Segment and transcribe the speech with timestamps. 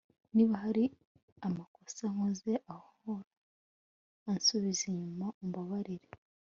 [0.35, 0.83] niba hari
[1.47, 3.15] amakosa nkoze, ahora
[4.31, 6.09] ansubiza inyuma umbabarire